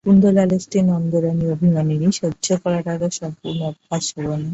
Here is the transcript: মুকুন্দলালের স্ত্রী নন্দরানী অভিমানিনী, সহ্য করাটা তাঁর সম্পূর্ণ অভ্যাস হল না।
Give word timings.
মুকুন্দলালের 0.05 0.61
স্ত্রী 0.65 0.79
নন্দরানী 0.81 1.45
অভিমানিনী, 1.55 2.07
সহ্য 2.19 2.47
করাটা 2.63 2.93
তাঁর 3.01 3.13
সম্পূর্ণ 3.19 3.59
অভ্যাস 3.69 4.05
হল 4.15 4.27
না। 4.33 4.49